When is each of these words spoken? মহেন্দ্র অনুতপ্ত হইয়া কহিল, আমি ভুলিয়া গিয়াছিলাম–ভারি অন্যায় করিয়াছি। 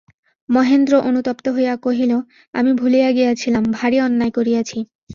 মহেন্দ্র 0.49 0.93
অনুতপ্ত 1.07 1.45
হইয়া 1.49 1.75
কহিল, 1.77 2.11
আমি 2.53 2.71
ভুলিয়া 2.73 3.09
গিয়াছিলাম–ভারি 3.11 3.97
অন্যায় 4.01 4.33
করিয়াছি। 4.37 4.77